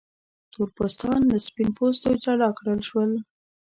تور 0.51 0.69
پوستان 0.77 1.19
له 1.31 1.37
سپین 1.47 1.69
پوستو 1.77 2.09
جلا 2.23 2.49
کړل 2.57 2.79
شول. 2.87 3.11